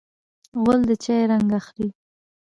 غول 0.61 0.81
د 0.89 0.91
چای 1.03 1.21
رنګ 1.31 1.49
اخلي. 1.59 1.89